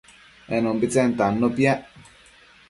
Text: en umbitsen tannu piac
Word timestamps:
en 0.55 0.63
umbitsen 0.71 1.09
tannu 1.19 1.47
piac 1.57 1.79